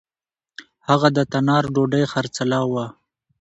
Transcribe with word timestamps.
هغه 0.87 1.07
د 1.17 1.19
تنار 1.31 1.63
ډوډۍ 1.73 2.03
خرڅلاوه.. 2.11 2.85